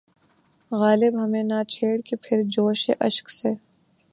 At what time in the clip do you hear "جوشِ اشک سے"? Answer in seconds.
2.45-3.53